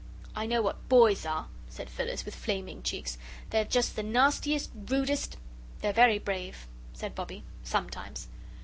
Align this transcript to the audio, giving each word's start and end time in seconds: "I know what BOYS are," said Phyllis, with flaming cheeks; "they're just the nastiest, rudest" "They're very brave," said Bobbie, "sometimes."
"I 0.35 0.47
know 0.47 0.63
what 0.63 0.89
BOYS 0.89 1.27
are," 1.27 1.45
said 1.69 1.87
Phyllis, 1.87 2.25
with 2.25 2.33
flaming 2.33 2.81
cheeks; 2.81 3.19
"they're 3.51 3.63
just 3.65 3.95
the 3.95 4.01
nastiest, 4.01 4.71
rudest" 4.87 5.37
"They're 5.81 5.93
very 5.93 6.17
brave," 6.17 6.65
said 6.91 7.13
Bobbie, 7.13 7.43
"sometimes." 7.63 8.27